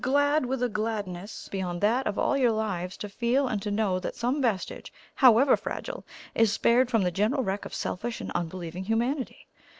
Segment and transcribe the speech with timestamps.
[0.03, 3.99] glad with a gladness beyond that of your own lives, to feel and to know
[3.99, 8.85] that some vestige, however fragile, is spared from the general wreck of selfish and unbelieving
[8.85, 9.45] Humanity.